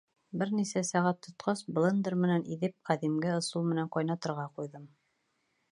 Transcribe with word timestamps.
Бер 0.41 0.51
нисә 0.59 0.81
сәғәт 0.87 1.19
тотҡас, 1.25 1.61
блендер 1.77 2.15
менән 2.23 2.47
иҙеп, 2.57 2.75
ҡәҙимге 2.91 3.37
ысул 3.43 3.69
менән 3.73 3.95
ҡайнатырға 3.97 4.49
ҡуйҙым. 4.57 4.89